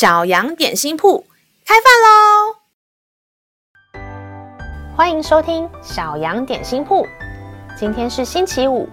[0.00, 1.26] 小羊点心铺
[1.66, 1.92] 开饭
[3.92, 4.00] 喽！
[4.96, 7.06] 欢迎收听小羊点心铺。
[7.78, 8.88] 今天是星期五，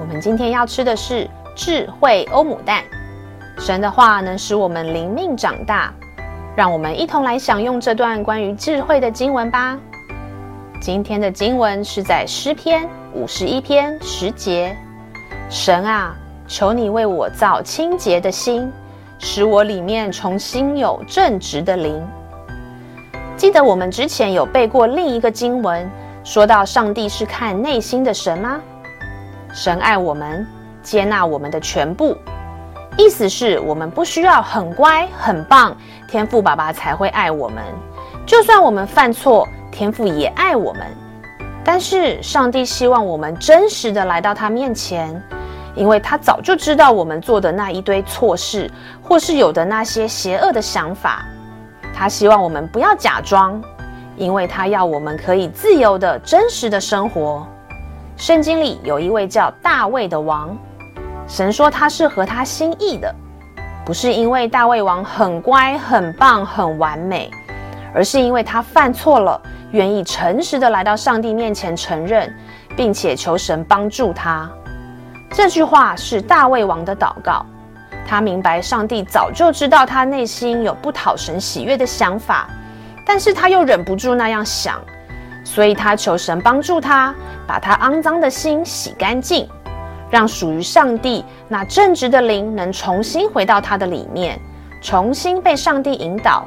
[0.00, 2.82] 我们今天要吃的是智慧欧姆蛋。
[3.60, 5.94] 神的话能使我们灵命长大，
[6.56, 9.78] 让我们一同来享用这段关于智慧的经文吧。
[10.82, 14.76] 今天的经文是在诗篇五十一篇十节。
[15.48, 16.12] 神啊，
[16.48, 18.68] 求你为我造清洁的心。
[19.22, 22.02] 使我里面重新有正直的灵。
[23.36, 25.88] 记得我们之前有背过另一个经文，
[26.24, 28.60] 说到上帝是看内心的神吗？
[29.52, 30.46] 神爱我们，
[30.82, 32.16] 接纳我们的全部，
[32.96, 35.76] 意思是我们不需要很乖很棒，
[36.08, 37.62] 天父爸爸才会爱我们。
[38.24, 40.82] 就算我们犯错，天父也爱我们。
[41.62, 45.22] 但是上帝希望我们真实的来到他面前。
[45.74, 48.70] 因为他早就知道我们做的那一堆错事，
[49.02, 51.24] 或是有的那些邪恶的想法，
[51.94, 53.62] 他希望我们不要假装，
[54.16, 57.46] 因为他要我们可以自由的、真实的生活。
[58.16, 60.56] 圣经里有一位叫大卫的王，
[61.26, 63.14] 神说他是合他心意的，
[63.84, 67.30] 不是因为大卫王很乖、很棒、很完美，
[67.94, 72.30] 而是因为他犯错了，愿意诚实的来到上帝面前承认，
[72.76, 74.50] 并且求神帮助他。
[75.32, 77.46] 这句话是大卫王的祷告，
[78.06, 82.48] 他明白上帝早就知道他内心有不讨神喜悦的想法，
[83.06, 84.80] 但是他又忍不住那样想，
[85.44, 87.14] 所以他求神帮助他，
[87.46, 89.48] 把他肮脏的心洗干净，
[90.10, 94.38] 让属于上帝那正直的灵能重新回到他的里面，
[94.82, 96.44] 重新被上帝引导，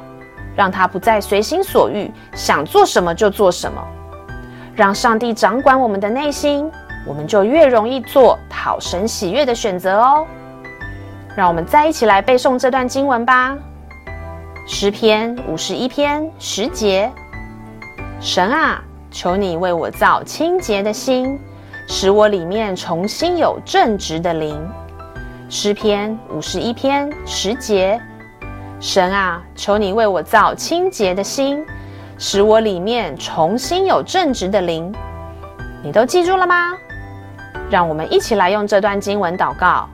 [0.54, 3.82] 让他不再随心所欲，想做什么就做什么，
[4.74, 6.70] 让上帝掌管我们的内心。
[7.06, 10.26] 我们就越容易做讨神喜悦的选择哦。
[11.36, 13.56] 让我们再一起来背诵这段经文吧。
[14.66, 17.10] 诗篇五十一篇十节：
[18.20, 21.38] 神啊，求你为我造清洁的心，
[21.86, 24.56] 使我里面重新有正直的灵。
[25.50, 28.00] 诗篇五十一篇十节：
[28.80, 31.62] 神啊，求你为我造清洁的心，
[32.16, 34.90] 使我里面重新有正直的灵。
[35.82, 36.72] 你都记住了吗？
[37.70, 39.88] 让我们一起来用这段经文祷告。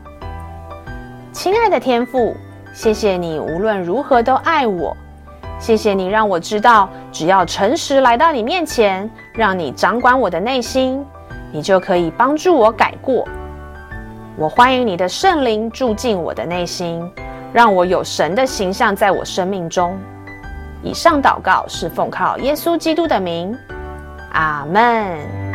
[1.32, 2.36] 亲爱的天父，
[2.72, 4.97] 谢谢你无论如何都爱我，
[5.58, 11.04] 谢谢你让我知道，只要诚实来到你面前，让你掌管我的内心，
[11.53, 13.26] 你就可以帮助我改过。
[14.36, 17.09] 我欢迎你的圣灵住进我的内心，
[17.53, 19.97] 让我有神的形象在我生命中。
[20.82, 23.56] 以上祷告是奉靠耶稣基督的名，
[24.32, 25.49] 阿门。